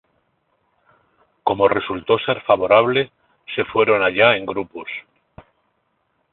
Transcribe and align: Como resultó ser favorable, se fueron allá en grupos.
Como 1.43 1.67
resultó 1.67 2.17
ser 2.17 2.41
favorable, 2.41 3.11
se 3.55 3.63
fueron 3.65 4.01
allá 4.01 4.35
en 4.35 4.47
grupos. 4.47 4.87